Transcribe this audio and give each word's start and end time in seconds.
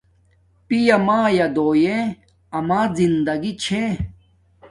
پیا 0.67 0.97
مایا 1.07 1.47
دویݵ 1.55 2.01
اما 2.57 2.81
زندگی 2.97 3.51
چھے 3.63 3.83